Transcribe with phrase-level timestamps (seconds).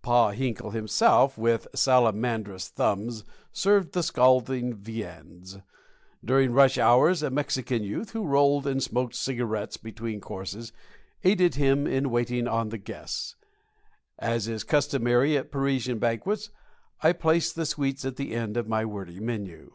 [0.00, 5.58] Pa Hinkle himself, with salamandrous thumbs, served the scalding viands.
[6.24, 10.72] During rush hours a Mexican youth, who rolled and smoked cigarettes between courses,
[11.24, 13.34] aided him in waiting on the guests.
[14.20, 16.50] As is customary at Parisian banquets,
[17.02, 19.72] I place the sweets at the end of my wordy menu.